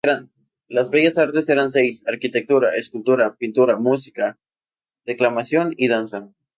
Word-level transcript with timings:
Las 0.67 0.89
bellas 0.89 1.19
artes 1.19 1.47
eran 1.47 1.69
seis: 1.69 2.03
arquitectura, 2.07 2.75
escultura, 2.75 3.35
pintura, 3.35 3.77
música, 3.77 4.39
declamación 5.05 5.75
y 5.77 5.89
danza. 5.89 6.27